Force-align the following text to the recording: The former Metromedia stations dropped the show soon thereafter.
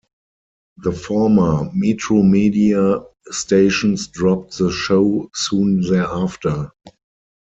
The 0.77 0.93
former 0.93 1.69
Metromedia 1.75 3.05
stations 3.27 4.07
dropped 4.07 4.57
the 4.57 4.71
show 4.71 5.29
soon 5.35 5.81
thereafter. 5.81 6.71